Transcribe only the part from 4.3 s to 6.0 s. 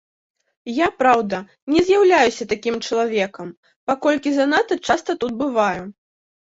занадта часта тут бываю.